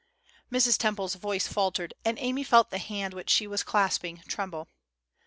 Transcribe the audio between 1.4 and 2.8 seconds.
faltered, and Amy felt the